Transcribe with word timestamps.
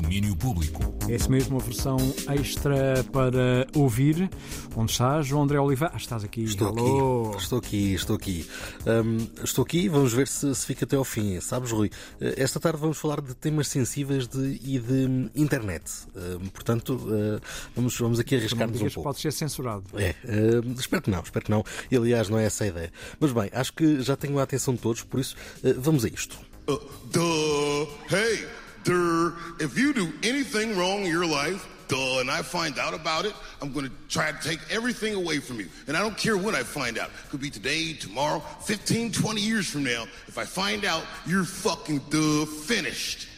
domínio 0.00 0.36
público. 0.36 0.94
É 1.08 1.14
esse 1.14 1.30
mesmo, 1.30 1.58
a 1.58 1.62
versão 1.62 1.96
extra 2.28 3.04
para 3.12 3.66
ouvir. 3.74 4.30
Onde 4.76 4.92
estás, 4.92 5.26
João 5.26 5.42
André 5.42 5.58
Oliva? 5.58 5.90
Ah, 5.92 5.96
estás 5.96 6.24
aqui. 6.24 6.44
Estou 6.44 6.68
Alô. 6.68 7.30
aqui, 7.30 7.42
estou 7.42 7.58
aqui, 7.58 7.94
estou 7.94 8.16
aqui. 8.16 8.48
Hum, 8.86 9.28
estou 9.42 9.64
aqui, 9.64 9.88
vamos 9.88 10.12
ver 10.12 10.28
se, 10.28 10.54
se 10.54 10.66
fica 10.66 10.84
até 10.84 10.96
ao 10.96 11.04
fim. 11.04 11.40
Sabes, 11.40 11.70
Rui, 11.70 11.90
eh, 12.20 12.34
esta 12.36 12.60
tarde 12.60 12.78
vamos 12.78 12.98
falar 12.98 13.20
de 13.20 13.34
temas 13.34 13.68
sensíveis 13.68 14.26
de, 14.28 14.60
e 14.62 14.78
de 14.78 15.30
internet. 15.34 15.84
Hum, 16.14 16.46
portanto, 16.52 17.00
eh, 17.10 17.40
vamos, 17.74 17.98
vamos 17.98 18.18
aqui 18.20 18.36
arriscar-nos 18.36 18.80
um 18.80 18.84
pouco. 18.86 19.02
pode 19.02 19.20
ser 19.20 19.32
censurado. 19.32 19.84
É, 19.94 20.14
hum, 20.24 20.74
espero 20.78 21.02
que 21.02 21.10
não, 21.10 21.20
espero 21.20 21.44
que 21.44 21.50
não. 21.50 21.64
E, 21.90 21.96
aliás, 21.96 22.28
não 22.28 22.38
é 22.38 22.44
essa 22.44 22.64
a 22.64 22.66
ideia. 22.66 22.92
Mas 23.18 23.32
bem, 23.32 23.50
acho 23.52 23.72
que 23.72 24.00
já 24.02 24.16
tenho 24.16 24.38
a 24.38 24.42
atenção 24.42 24.74
de 24.74 24.80
todos, 24.80 25.02
por 25.02 25.20
isso 25.20 25.34
eh, 25.64 25.74
vamos 25.76 26.04
a 26.04 26.08
isto. 26.08 26.38
Uh, 26.68 26.78
duh. 27.10 27.88
Hey, 28.10 28.46
duh. 28.88 29.32
If 29.60 29.78
you 29.78 29.92
do 29.92 30.12
anything 30.22 30.76
wrong 30.76 31.04
in 31.04 31.10
your 31.10 31.26
life, 31.26 31.68
duh, 31.88 32.20
and 32.20 32.30
I 32.30 32.42
find 32.42 32.78
out 32.78 32.94
about 32.94 33.26
it, 33.26 33.34
I'm 33.60 33.72
going 33.72 33.86
to 33.86 33.92
try 34.08 34.32
to 34.32 34.48
take 34.48 34.60
everything 34.70 35.14
away 35.14 35.38
from 35.38 35.60
you. 35.60 35.68
And 35.86 35.96
I 35.96 36.00
don't 36.00 36.16
care 36.16 36.36
when 36.36 36.54
I 36.54 36.62
find 36.62 36.98
out. 36.98 37.08
It 37.08 37.30
Could 37.30 37.40
be 37.40 37.50
today, 37.50 37.92
tomorrow, 37.92 38.40
15, 38.62 39.12
20 39.12 39.40
years 39.40 39.68
from 39.68 39.84
now. 39.84 40.04
If 40.26 40.38
I 40.38 40.44
find 40.44 40.84
out, 40.84 41.02
you're 41.26 41.44
fucking 41.44 42.00
duh 42.10 42.46
finished. 42.46 43.28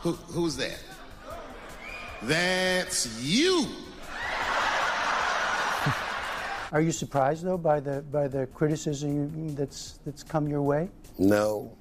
Who, 0.00 0.12
who's 0.12 0.56
that? 0.56 0.78
That's 2.22 3.20
you. 3.22 3.66
Are 6.70 6.82
you 6.82 6.92
surprised 6.92 7.44
though 7.44 7.56
by 7.56 7.80
the 7.80 8.02
by 8.12 8.28
the 8.28 8.46
criticism 8.48 9.32
you, 9.34 9.54
that's 9.54 10.00
that's 10.04 10.22
come 10.22 10.46
your 10.46 10.60
way? 10.60 10.90
No. 11.16 11.77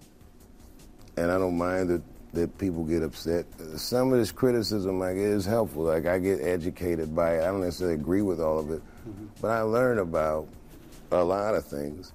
And 1.17 1.31
I 1.31 1.37
don't 1.37 1.57
mind 1.57 1.89
that, 1.89 2.01
that 2.33 2.57
people 2.57 2.83
get 2.83 3.03
upset. 3.03 3.45
Some 3.75 4.13
of 4.13 4.19
this 4.19 4.31
criticism 4.31 4.99
get 4.99 5.17
is 5.17 5.45
helpful. 5.45 5.83
Like 5.83 6.05
I 6.05 6.19
get 6.19 6.41
educated 6.41 7.15
by 7.15 7.37
it. 7.37 7.41
I 7.41 7.47
don't 7.47 7.61
necessarily 7.61 7.95
agree 7.95 8.21
with 8.21 8.39
all 8.39 8.59
of 8.59 8.71
it, 8.71 8.81
mm-hmm. 9.07 9.25
but 9.41 9.49
I 9.49 9.61
learn 9.61 9.99
about 9.99 10.47
a 11.11 11.23
lot 11.23 11.55
of 11.55 11.65
things, 11.65 12.13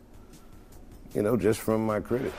you 1.15 1.23
know, 1.23 1.37
just 1.37 1.61
from 1.61 1.85
my 1.85 2.01
critics. 2.01 2.37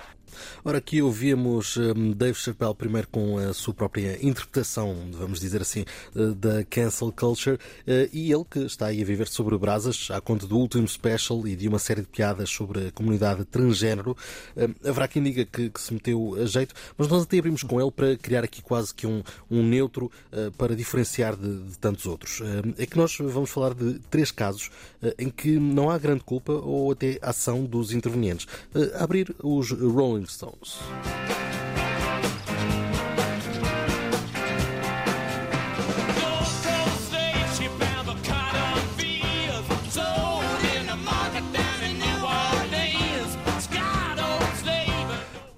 Ora, 0.63 0.77
aqui 0.77 1.01
ouvimos 1.01 1.77
hum, 1.77 2.11
Dave 2.11 2.37
Chappelle 2.37 2.75
primeiro 2.75 3.07
com 3.09 3.37
a 3.37 3.53
sua 3.53 3.73
própria 3.73 4.17
interpretação, 4.25 4.95
vamos 5.11 5.39
dizer 5.39 5.61
assim, 5.61 5.85
eh, 6.15 6.33
da 6.35 6.63
cancel 6.63 7.11
culture 7.11 7.57
eh, 7.87 8.09
e 8.11 8.31
ele 8.31 8.45
que 8.49 8.59
está 8.59 8.87
aí 8.87 9.01
a 9.01 9.05
viver 9.05 9.27
sobre 9.27 9.57
brasas 9.57 10.09
à 10.11 10.19
conta 10.21 10.45
do 10.47 10.57
último 10.57 10.87
special 10.87 11.47
e 11.47 11.55
de 11.55 11.67
uma 11.67 11.79
série 11.79 12.01
de 12.01 12.07
piadas 12.07 12.49
sobre 12.49 12.87
a 12.87 12.91
comunidade 12.91 13.45
transgênero. 13.45 14.15
Hum, 14.55 14.73
Haverá 14.87 15.07
quem 15.07 15.23
diga 15.23 15.45
que, 15.45 15.69
que 15.69 15.81
se 15.81 15.93
meteu 15.93 16.35
a 16.41 16.45
jeito, 16.45 16.73
mas 16.97 17.07
nós 17.07 17.23
até 17.23 17.37
abrimos 17.37 17.63
com 17.63 17.79
ele 17.79 17.91
para 17.91 18.15
criar 18.17 18.43
aqui 18.43 18.61
quase 18.61 18.93
que 18.93 19.05
um, 19.07 19.23
um 19.49 19.63
neutro 19.63 20.11
eh, 20.31 20.51
para 20.57 20.75
diferenciar 20.75 21.35
de, 21.35 21.63
de 21.63 21.77
tantos 21.77 22.05
outros. 22.05 22.41
Hum, 22.41 22.73
É 22.77 22.85
que 22.85 22.97
nós 22.97 23.17
vamos 23.17 23.49
falar 23.49 23.73
de 23.73 23.99
três 24.09 24.31
casos 24.31 24.69
em 25.17 25.29
que 25.29 25.59
não 25.59 25.89
há 25.89 25.97
grande 25.97 26.23
culpa 26.23 26.53
ou 26.53 26.91
até 26.91 27.19
ação 27.21 27.65
dos 27.65 27.91
intervenientes. 27.91 28.47
A 28.95 29.03
abrir 29.03 29.35
os 29.43 29.71
Rolling 29.71 30.22
Stones. 30.27 30.79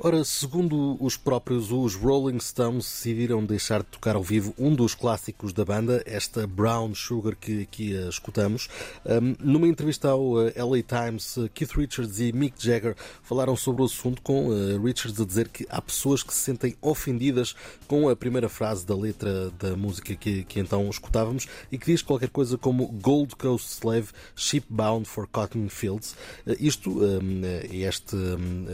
Ora, 0.07 0.23
segundo 0.23 1.03
os 1.03 1.17
próprios, 1.17 1.71
os 1.71 1.95
Rolling 1.95 2.39
Stones 2.39 2.85
decidiram 2.85 3.43
deixar 3.43 3.79
de 3.79 3.87
tocar 3.87 4.15
ao 4.15 4.21
vivo 4.21 4.53
um 4.55 4.75
dos 4.75 4.93
clássicos 4.93 5.51
da 5.51 5.65
banda, 5.65 6.03
esta 6.05 6.45
Brown 6.45 6.93
Sugar 6.93 7.35
que 7.35 7.63
aqui 7.63 7.97
a 7.97 8.07
escutamos. 8.07 8.69
Um, 9.03 9.35
numa 9.39 9.67
entrevista 9.67 10.09
ao 10.09 10.33
uh, 10.33 10.53
LA 10.55 10.83
Times, 10.83 11.37
uh, 11.37 11.49
Keith 11.51 11.71
Richards 11.71 12.19
e 12.19 12.31
Mick 12.31 12.63
Jagger 12.63 12.95
falaram 13.23 13.55
sobre 13.55 13.81
o 13.81 13.85
assunto, 13.85 14.21
com 14.21 14.49
uh, 14.49 14.79
Richards 14.79 15.19
a 15.19 15.25
dizer 15.25 15.47
que 15.47 15.65
há 15.71 15.81
pessoas 15.81 16.21
que 16.21 16.31
se 16.31 16.41
sentem 16.41 16.75
ofendidas 16.83 17.55
com 17.87 18.07
a 18.07 18.15
primeira 18.15 18.47
frase 18.47 18.85
da 18.85 18.95
letra 18.95 19.49
da 19.57 19.75
música 19.75 20.13
que, 20.13 20.43
que 20.43 20.59
então 20.59 20.87
escutávamos 20.87 21.47
e 21.71 21.79
que 21.79 21.87
diz 21.87 22.03
qualquer 22.03 22.29
coisa 22.29 22.59
como 22.59 22.85
Gold 23.01 23.35
Coast 23.37 23.71
Slave, 23.71 24.09
Shipbound 24.35 25.07
for 25.07 25.27
Cotton 25.27 25.67
Fields. 25.67 26.15
Uh, 26.45 26.55
isto 26.59 26.91
um, 26.91 27.41
este, 27.71 28.15
um, 28.15 28.67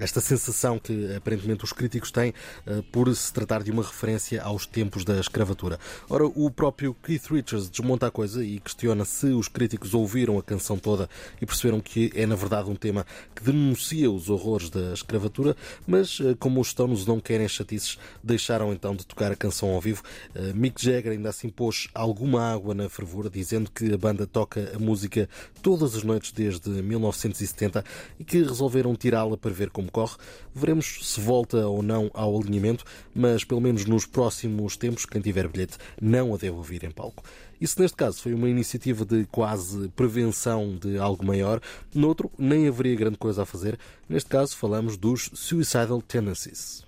esta 0.00 0.20
sensação 0.20 0.55
que 0.78 1.14
aparentemente 1.14 1.64
os 1.64 1.72
críticos 1.72 2.10
têm 2.10 2.32
uh, 2.66 2.82
por 2.84 3.14
se 3.14 3.32
tratar 3.32 3.62
de 3.62 3.70
uma 3.70 3.82
referência 3.82 4.42
aos 4.42 4.66
tempos 4.66 5.04
da 5.04 5.18
escravatura. 5.18 5.78
Ora, 6.08 6.26
o 6.26 6.50
próprio 6.50 6.94
Keith 6.94 7.26
Richards 7.30 7.68
desmonta 7.68 8.06
a 8.06 8.10
coisa 8.10 8.44
e 8.44 8.58
questiona 8.60 9.04
se 9.04 9.26
os 9.26 9.48
críticos 9.48 9.94
ouviram 9.94 10.38
a 10.38 10.42
canção 10.42 10.78
toda 10.78 11.08
e 11.40 11.46
perceberam 11.46 11.80
que 11.80 12.10
é 12.14 12.26
na 12.26 12.34
verdade 12.34 12.70
um 12.70 12.74
tema 12.74 13.06
que 13.34 13.42
denuncia 13.42 14.10
os 14.10 14.30
horrores 14.30 14.70
da 14.70 14.92
escravatura, 14.92 15.56
mas 15.86 16.18
uh, 16.20 16.36
como 16.36 16.60
os 16.60 16.68
Stones 16.68 17.06
não 17.06 17.20
querem 17.20 17.48
chatices, 17.48 17.98
deixaram 18.22 18.72
então 18.72 18.94
de 18.94 19.06
tocar 19.06 19.32
a 19.32 19.36
canção 19.36 19.70
ao 19.70 19.80
vivo. 19.80 20.02
Uh, 20.34 20.54
Mick 20.54 20.82
Jagger 20.82 21.12
ainda 21.12 21.28
assim 21.28 21.48
pôs 21.48 21.88
alguma 21.94 22.52
água 22.52 22.74
na 22.74 22.88
fervura, 22.88 23.28
dizendo 23.28 23.70
que 23.70 23.92
a 23.92 23.98
banda 23.98 24.26
toca 24.26 24.72
a 24.74 24.78
música 24.78 25.28
todas 25.62 25.94
as 25.94 26.02
noites 26.02 26.32
desde 26.32 26.70
1970 26.70 27.84
e 28.18 28.24
que 28.24 28.42
resolveram 28.42 28.94
tirá-la 28.94 29.36
para 29.36 29.50
ver 29.50 29.70
como 29.70 29.90
corre. 29.90 30.16
Veremos 30.54 31.00
se 31.02 31.20
volta 31.20 31.66
ou 31.66 31.82
não 31.82 32.10
ao 32.14 32.40
alinhamento, 32.40 32.84
mas 33.14 33.44
pelo 33.44 33.60
menos 33.60 33.84
nos 33.84 34.06
próximos 34.06 34.76
tempos, 34.76 35.06
quem 35.06 35.20
tiver 35.20 35.48
bilhete 35.48 35.78
não 36.00 36.34
a 36.34 36.36
deve 36.36 36.56
ouvir 36.56 36.84
em 36.84 36.90
palco. 36.90 37.22
Isso 37.60 37.80
neste 37.80 37.96
caso 37.96 38.20
foi 38.20 38.34
uma 38.34 38.48
iniciativa 38.48 39.04
de 39.04 39.24
quase 39.26 39.88
prevenção 39.96 40.76
de 40.76 40.98
algo 40.98 41.24
maior, 41.24 41.60
noutro 41.94 42.30
nem 42.38 42.68
haveria 42.68 42.94
grande 42.94 43.16
coisa 43.16 43.42
a 43.42 43.46
fazer. 43.46 43.78
Neste 44.08 44.28
caso 44.28 44.56
falamos 44.56 44.96
dos 44.96 45.30
Suicidal 45.32 46.02
Tendencies. 46.02 46.84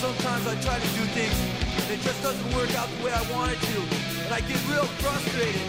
Sometimes 0.00 0.46
I 0.46 0.54
try 0.60 0.78
to 0.78 0.88
do 0.98 1.04
things 1.14 1.66
and 1.86 1.94
it 1.94 2.02
just 2.02 2.22
doesn't 2.22 2.54
work 2.54 2.74
out 2.76 2.88
the 2.98 3.04
way 3.04 3.12
I 3.12 3.22
want 3.32 3.52
it 3.52 3.60
to. 3.60 3.80
And 4.26 4.34
I 4.34 4.40
get 4.40 4.58
real 4.68 4.84
frustrated. 5.00 5.62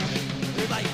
And 0.60 0.70
like, 0.70 0.88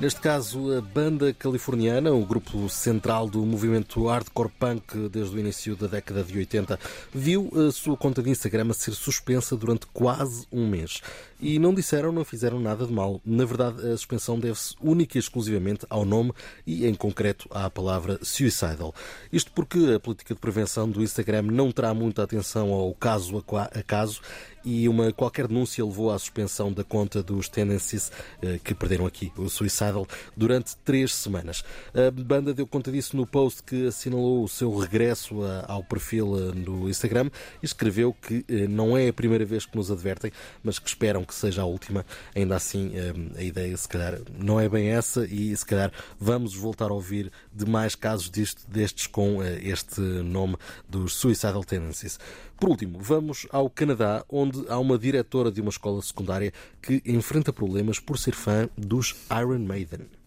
Neste 0.00 0.18
caso, 0.18 0.72
a 0.72 0.80
banda 0.80 1.30
californiana, 1.34 2.10
o 2.10 2.24
grupo 2.24 2.70
central 2.70 3.28
do 3.28 3.44
movimento 3.44 4.06
hardcore 4.06 4.48
punk 4.58 5.10
desde 5.10 5.36
o 5.36 5.38
início 5.38 5.76
da 5.76 5.86
década 5.86 6.24
de 6.24 6.38
80, 6.38 6.80
viu 7.12 7.52
a 7.54 7.70
sua 7.70 7.98
conta 7.98 8.22
de 8.22 8.30
Instagram 8.30 8.72
ser 8.72 8.92
suspensa 8.92 9.54
durante 9.54 9.86
quase 9.88 10.46
um 10.50 10.66
mês. 10.66 11.02
E 11.38 11.58
não 11.58 11.74
disseram, 11.74 12.12
não 12.12 12.24
fizeram 12.24 12.58
nada 12.58 12.86
de 12.86 12.92
mal. 12.92 13.20
Na 13.26 13.44
verdade, 13.44 13.86
a 13.86 13.96
suspensão 13.96 14.38
deve-se 14.38 14.74
única 14.80 15.18
e 15.18 15.20
exclusivamente 15.20 15.84
ao 15.90 16.06
nome 16.06 16.32
e, 16.66 16.86
em 16.86 16.94
concreto, 16.94 17.46
à 17.50 17.68
palavra 17.68 18.18
suicidal. 18.22 18.94
Isto 19.30 19.52
porque 19.52 19.92
a 19.96 20.00
política 20.00 20.32
de 20.32 20.40
prevenção 20.40 20.88
do 20.88 21.02
Instagram 21.02 21.42
não 21.42 21.70
terá 21.70 21.92
muita 21.92 22.22
atenção 22.22 22.72
ao 22.72 22.94
caso 22.94 23.44
a 23.52 23.82
caso 23.82 24.22
e 24.64 24.88
uma 24.88 25.12
qualquer 25.12 25.46
denúncia 25.46 25.84
levou 25.84 26.10
à 26.10 26.18
suspensão 26.18 26.69
da 26.72 26.84
conta 26.84 27.22
dos 27.22 27.48
Tendencies 27.48 28.10
eh, 28.42 28.58
que 28.62 28.74
perderam 28.74 29.06
aqui 29.06 29.32
o 29.36 29.48
Suicidal 29.48 30.06
durante 30.36 30.76
três 30.78 31.14
semanas. 31.14 31.64
A 31.94 32.10
banda 32.10 32.52
deu 32.54 32.66
conta 32.66 32.90
disso 32.90 33.16
no 33.16 33.26
post 33.26 33.62
que 33.62 33.88
assinalou 33.88 34.44
o 34.44 34.48
seu 34.48 34.76
regresso 34.76 35.42
a, 35.44 35.64
ao 35.72 35.84
perfil 35.84 36.36
eh, 36.36 36.54
no 36.54 36.88
Instagram 36.88 37.30
e 37.62 37.66
escreveu 37.66 38.12
que 38.12 38.44
eh, 38.48 38.66
não 38.68 38.96
é 38.96 39.08
a 39.08 39.12
primeira 39.12 39.44
vez 39.44 39.66
que 39.66 39.76
nos 39.76 39.90
advertem, 39.90 40.32
mas 40.62 40.78
que 40.78 40.88
esperam 40.88 41.24
que 41.24 41.34
seja 41.34 41.62
a 41.62 41.64
última. 41.64 42.04
Ainda 42.34 42.56
assim, 42.56 42.92
eh, 42.94 43.12
a 43.38 43.42
ideia 43.42 43.76
se 43.76 43.88
calhar 43.88 44.18
não 44.38 44.60
é 44.60 44.68
bem 44.68 44.88
essa 44.88 45.24
e 45.26 45.56
se 45.56 45.64
calhar 45.64 45.92
vamos 46.18 46.54
voltar 46.54 46.90
a 46.90 46.94
ouvir 46.94 47.30
de 47.52 47.66
mais 47.66 47.94
casos 47.94 48.30
disto, 48.30 48.62
destes 48.68 49.06
com 49.06 49.42
eh, 49.42 49.60
este 49.62 50.00
nome 50.00 50.56
dos 50.88 51.14
Suicidal 51.14 51.64
Tendencies. 51.64 52.18
Por 52.60 52.68
último, 52.68 52.98
vamos 53.00 53.46
ao 53.50 53.70
Canadá, 53.70 54.22
onde 54.28 54.66
há 54.68 54.78
uma 54.78 54.98
diretora 54.98 55.50
de 55.50 55.62
uma 55.62 55.70
escola 55.70 56.02
secundária 56.02 56.52
que 56.82 57.02
enfrenta 57.06 57.54
problemas 57.54 57.98
por 57.98 58.18
ser 58.18 58.34
fã 58.34 58.68
dos 58.76 59.16
Iron 59.30 59.60
Maiden. 59.60 60.19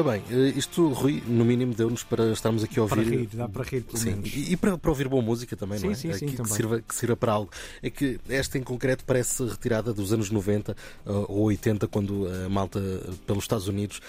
Ora 0.00 0.12
bem, 0.12 0.22
eh, 0.30 0.54
isto, 0.56 0.88
Rui, 0.94 1.22
no 1.26 1.44
mínimo 1.44 1.74
deu-nos 1.74 2.02
para 2.02 2.32
estarmos 2.32 2.64
aqui 2.64 2.78
a 2.78 2.82
ouvir. 2.84 2.94
Para 2.94 3.04
rir, 3.04 3.28
dá 3.34 3.46
para 3.46 3.62
rir 3.64 3.82
pelo 3.82 3.98
Sim, 3.98 4.10
menos. 4.12 4.32
e, 4.34 4.52
e 4.52 4.56
para, 4.56 4.78
para 4.78 4.90
ouvir 4.90 5.06
boa 5.08 5.22
música 5.22 5.54
também, 5.54 5.78
Sim, 5.78 5.86
não 5.86 5.92
é? 5.92 5.94
sim, 5.94 6.12
sim, 6.14 6.18
que, 6.24 6.30
que 6.32 6.36
também. 6.38 6.52
sirva, 6.54 6.80
que 6.80 6.94
sirva 6.94 7.16
para 7.16 7.32
algo. 7.32 7.50
É 7.82 7.90
que 7.90 8.18
esta 8.26 8.56
em 8.56 8.62
concreto 8.62 9.04
parece 9.04 9.44
retirada 9.44 9.92
dos 9.92 10.10
anos 10.10 10.30
90 10.30 10.72
uh, 11.04 11.12
ou 11.28 11.42
80, 11.44 11.86
quando 11.86 12.26
a 12.46 12.48
malta 12.48 12.78
uh, 12.78 13.14
pelos 13.26 13.44
Estados 13.44 13.68
Unidos 13.68 14.00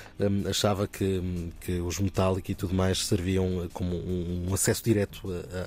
achava 0.49 0.87
que, 0.87 1.51
que 1.59 1.81
os 1.81 1.99
Metallica 1.99 2.49
e 2.53 2.55
tudo 2.55 2.73
mais 2.73 3.05
serviam 3.05 3.67
como 3.73 3.93
um, 3.93 4.53
acesso 4.53 4.81
direto 4.85 5.21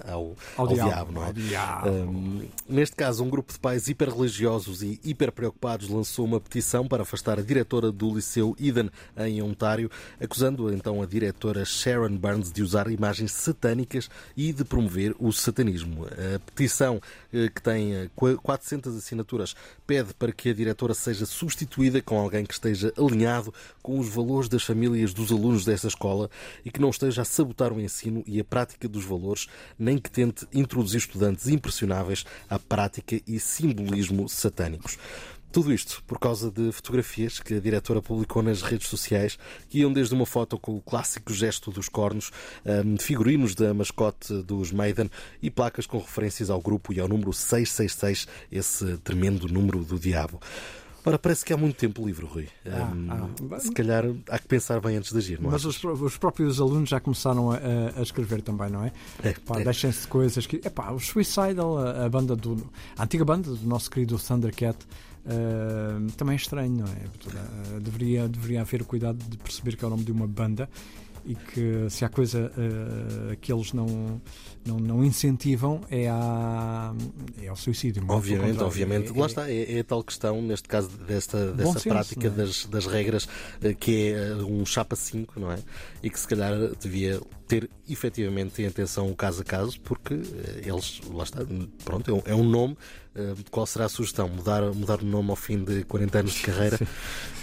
ao, 0.07 0.35
Ao 0.57 0.67
ao 0.67 0.69
diabo, 0.69 0.91
diabo, 0.91 1.13
não 1.13 1.27
é? 1.27 1.33
diabo. 1.35 1.91
Um, 1.91 2.43
neste 2.67 2.97
caso, 2.97 3.23
um 3.23 3.29
grupo 3.29 3.53
de 3.53 3.59
pais 3.59 3.89
hiperreligiosos 3.89 4.83
e 4.83 4.99
hiper 5.05 5.31
preocupados 5.33 5.87
lançou 5.91 6.25
uma 6.25 6.41
petição 6.41 6.89
para 6.89 7.03
afastar 7.03 7.39
a 7.39 7.43
diretora 7.43 7.93
do 7.93 8.15
Liceu 8.15 8.57
Eden 8.59 8.89
em 9.19 9.43
Ontário, 9.43 9.91
acusando 10.21 10.73
então 10.73 11.03
a 11.03 11.07
diretora 11.07 11.65
Sharon 11.65 12.17
Burns 12.17 12.53
de 12.53 12.63
usar 12.63 12.91
imagens 12.91 13.33
satânicas 13.33 14.09
e 14.37 14.53
de 14.53 14.65
promover 14.65 15.15
o 15.19 15.33
satanismo. 15.33 16.07
A 16.07 16.39
petição, 16.41 17.01
eh, 17.33 17.49
que 17.55 17.63
tem 17.63 17.95
eh, 17.95 18.11
qu- 18.15 18.37
400 18.43 18.97
assinaturas, 18.97 19.55
pede 19.87 20.15
para 20.15 20.33
que 20.33 20.51
a 20.51 20.55
diretora 20.55 20.95
seja 20.95 21.27
substituída 21.27 22.01
com 22.03 22.19
alguém 22.19 22.45
que 22.45 22.55
esteja 22.55 22.93
alinhado 22.97 23.53
com 23.83 23.99
os 23.99 24.09
valores 24.09 24.49
das 24.49 24.63
famílias 24.65 25.13
dos 25.13 25.31
alunos 25.31 25.65
desta 25.65 25.89
escola 25.89 26.31
e 26.65 26.71
que 26.71 26.81
não 26.81 26.91
esteja 26.91 27.23
a 27.23 27.25
sabotar 27.25 27.73
o 27.73 27.81
ensino 27.81 28.23
e 28.27 28.41
a 28.41 28.45
prática 28.45 28.89
dos 28.89 29.05
valores, 29.05 29.47
nem 29.79 29.99
que 29.99 30.11
tente 30.11 30.47
introduzir 30.53 30.99
estudantes 30.99 31.49
impressionáveis 31.49 32.25
à 32.49 32.59
prática 32.59 33.21
e 33.27 33.39
simbolismo 33.39 34.29
satânicos. 34.29 34.99
Tudo 35.55 35.73
isto 35.73 36.03
por 36.07 36.19
causa 36.19 36.51
de 36.51 36.73
fotografias 36.73 37.39
que 37.39 37.55
a 37.55 37.61
diretora 37.61 38.03
publicou 38.03 38.43
nas 38.43 38.61
redes 38.61 38.89
sociais, 38.89 39.39
que 39.71 39.79
iam 39.79 39.93
desde 39.93 40.13
uma 40.13 40.27
foto 40.27 40.59
com 40.59 40.77
o 40.77 40.81
clássico 40.81 41.33
gesto 41.33 41.71
dos 41.71 41.89
cornos, 41.89 42.33
hum, 42.67 42.97
figurinos 42.99 43.55
da 43.55 43.73
mascote 43.73 44.35
dos 44.43 44.73
Maiden 44.73 45.09
e 45.41 45.51
placas 45.53 45.87
com 45.87 45.99
referências 45.99 46.51
ao 46.51 46.61
grupo 46.61 46.93
e 46.93 46.99
ao 46.99 47.07
número 47.07 47.33
666, 47.33 48.27
esse 48.51 48.97
tremendo 48.99 49.47
número 49.47 49.85
do 49.85 49.97
diabo. 49.97 50.41
Ora, 51.07 51.19
parece 51.19 51.45
que 51.45 51.53
há 51.53 51.57
muito 51.57 51.77
tempo 51.77 52.05
livre, 52.05 52.25
Rui. 52.27 52.49
Hum, 52.67 53.09
ah. 53.53 53.61
Se 53.61 53.71
calhar 53.71 54.05
há 54.31 54.39
que 54.39 54.49
pensar 54.49 54.81
bem 54.81 54.97
antes 54.97 55.13
de 55.13 55.19
agir, 55.19 55.39
não 55.41 55.51
é? 55.51 55.53
Mas 55.53 55.65
os, 55.67 55.85
os 55.85 56.17
próprios 56.17 56.61
alunos 56.61 56.89
já 56.89 56.99
começaram 56.99 57.53
a, 57.53 57.59
a- 57.97 58.03
escrever 58.03 58.41
também, 58.43 58.71
não 58.71 58.83
é? 58.85 58.91
É, 59.23 59.33
Pá, 59.35 59.61
é. 59.61 59.65
Deixem-se 59.65 60.01
de 60.01 60.09
coisas 60.09 60.47
que. 60.47 60.57
Epá, 60.57 60.91
o 60.93 60.99
Suicidal, 60.99 61.79
a, 61.79 62.07
a 62.07 62.09
banda 62.09 62.35
do. 62.35 62.69
A 62.97 63.05
antiga 63.05 63.25
banda 63.25 63.51
do 63.51 63.67
nosso 63.69 63.89
querido 63.91 64.19
Thundercat. 64.19 64.79
Eh, 65.27 66.13
também 66.17 66.35
é 66.35 66.37
estranho, 66.37 66.79
não 66.79 66.87
é? 66.87 66.97
Eh, 66.97 67.81
deveria, 67.81 68.29
deveria 68.29 68.61
haver 68.61 68.85
cuidado 68.85 69.19
de 69.19 69.37
perceber 69.39 69.77
que 69.77 69.85
é 69.85 69.87
o 69.87 69.91
nome 69.91 70.05
de 70.05 70.13
uma 70.13 70.27
banda 70.27 70.69
e 71.27 71.35
que 71.35 71.87
se 71.89 72.05
há 72.05 72.09
coisa 72.09 72.53
eh, 72.57 73.37
que 73.41 73.53
eles 73.53 73.73
não, 73.73 74.21
não, 74.65 74.79
não 74.79 75.05
incentivam 75.05 75.81
é, 75.91 76.09
a, 76.09 76.95
é 77.41 77.49
ao 77.49 77.57
suicídio. 77.57 78.05
Obviamente, 78.09 78.63
obviamente. 78.63 79.11
É- 79.11 79.19
Lá 79.19 79.25
é- 79.25 79.27
está, 79.27 79.51
é, 79.51 79.77
é 79.77 79.81
a 79.81 79.85
tal 79.85 80.05
questão, 80.05 80.43
neste 80.43 80.69
caso, 80.69 80.89
desta, 80.91 81.53
dessa 81.53 81.73
senso, 81.73 81.89
prática 81.89 82.27
é? 82.27 82.31
das, 82.31 82.67
das 82.67 82.87
regras, 82.87 83.27
eh, 83.63 83.73
que 83.73 84.13
é 84.13 84.31
eh, 84.31 84.35
um 84.37 84.67
chapa 84.67 84.97
5, 84.97 85.41
não 85.41 85.51
é? 85.51 85.59
E 86.03 86.11
que 86.11 86.21
se 86.21 86.29
calhar 86.29 86.55
devia 86.81 87.21
ter 87.49 87.71
efetivamente 87.89 88.61
em 88.63 88.67
atenção 88.67 89.11
o 89.11 89.15
caso 89.15 89.43
a 89.43 89.45
caso, 89.45 89.81
porque 89.81 90.15
eles, 90.63 91.01
lá 91.13 91.25
está, 91.25 91.41
pronto, 91.85 92.11
é 92.27 92.35
um, 92.35 92.41
é 92.41 92.43
nome. 92.43 92.77
Qual 93.51 93.65
será 93.65 93.85
a 93.85 93.89
sugestão? 93.89 94.29
Mudar, 94.29 94.63
mudar 94.73 95.01
o 95.01 95.05
nome 95.05 95.31
ao 95.31 95.37
fim 95.37 95.63
de 95.63 95.85
40 95.85 96.19
anos 96.19 96.33
de 96.33 96.43
carreira? 96.43 96.79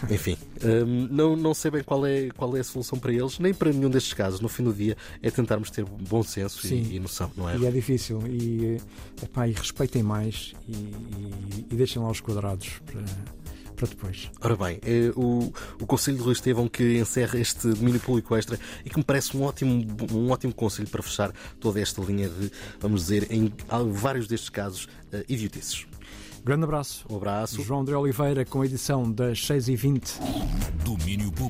Enfim, 0.09 0.37
eh, 0.63 0.83
não, 0.85 1.35
não 1.35 1.53
sei 1.53 1.71
bem 1.71 1.83
qual 1.83 2.05
é, 2.05 2.29
qual 2.29 2.55
é 2.55 2.59
a 2.59 2.63
solução 2.63 2.97
para 2.99 3.11
eles, 3.13 3.39
nem 3.39 3.53
para 3.53 3.71
nenhum 3.71 3.89
destes 3.89 4.13
casos. 4.13 4.39
No 4.39 4.47
fim 4.49 4.63
do 4.63 4.73
dia, 4.73 4.95
é 5.21 5.29
tentarmos 5.31 5.69
ter 5.71 5.83
bom 5.85 6.23
senso 6.23 6.65
e, 6.67 6.95
e 6.95 6.99
noção, 6.99 7.31
não 7.35 7.49
é? 7.49 7.57
E 7.57 7.65
é 7.65 7.71
difícil. 7.71 8.21
E, 8.27 8.77
epá, 9.23 9.47
e 9.47 9.51
respeitem 9.53 10.03
mais 10.03 10.53
e, 10.67 10.71
e- 10.73 11.65
e 11.71 11.75
deixem 11.75 12.01
lá 12.01 12.09
os 12.09 12.19
quadrados 12.19 12.69
para, 12.85 13.01
para 13.75 13.87
depois. 13.87 14.29
Ora 14.41 14.55
bem, 14.55 14.79
é 14.83 15.11
o, 15.15 15.51
o 15.79 15.85
Conselho 15.87 16.17
de 16.17 16.23
Rui 16.23 16.33
Estevão 16.33 16.67
que 16.67 16.97
encerra 16.99 17.39
este 17.39 17.67
domínio 17.69 17.99
público 17.99 18.35
extra 18.35 18.59
e 18.85 18.89
que 18.89 18.97
me 18.97 19.03
parece 19.03 19.35
um 19.35 19.41
ótimo, 19.43 19.85
um 20.13 20.29
ótimo 20.29 20.53
conselho 20.53 20.87
para 20.87 21.01
fechar 21.01 21.31
toda 21.59 21.79
esta 21.81 22.01
linha 22.01 22.29
de, 22.29 22.51
vamos 22.79 23.01
dizer, 23.01 23.27
em 23.31 23.51
vários 23.91 24.27
destes 24.27 24.49
casos, 24.49 24.87
eh, 25.11 25.25
idiotices. 25.27 25.85
Grande 26.43 26.63
abraço. 26.63 27.05
Um 27.09 27.17
abraço. 27.17 27.61
João 27.63 27.81
André 27.81 27.95
Oliveira 27.95 28.43
com 28.45 28.61
a 28.61 28.65
edição 28.65 29.11
das 29.11 29.39
6h20. 29.39 30.19
Domínio 30.83 31.31
público. 31.31 31.49